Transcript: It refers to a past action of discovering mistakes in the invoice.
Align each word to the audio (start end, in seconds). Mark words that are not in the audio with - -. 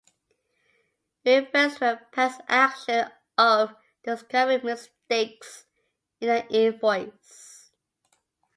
It 1.25 1.51
refers 1.53 1.77
to 1.77 1.91
a 1.93 2.05
past 2.11 2.41
action 2.47 3.11
of 3.37 3.75
discovering 4.03 4.65
mistakes 4.65 5.65
in 6.19 6.27
the 6.29 6.47
invoice. 6.51 7.69